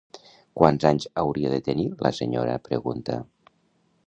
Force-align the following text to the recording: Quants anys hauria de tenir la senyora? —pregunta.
Quants 0.61 0.87
anys 0.91 1.05
hauria 1.23 1.53
de 1.53 1.61
tenir 1.69 1.87
la 2.07 2.13
senyora? 2.21 2.57
—pregunta. 2.65 3.21